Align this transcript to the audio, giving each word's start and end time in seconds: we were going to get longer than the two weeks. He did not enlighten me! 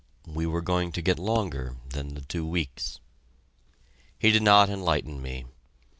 we 0.25 0.47
were 0.47 0.61
going 0.63 0.91
to 0.91 0.99
get 0.99 1.19
longer 1.19 1.75
than 1.89 2.15
the 2.15 2.21
two 2.21 2.43
weeks. 2.43 2.99
He 4.17 4.31
did 4.31 4.41
not 4.41 4.67
enlighten 4.67 5.21
me! 5.21 5.45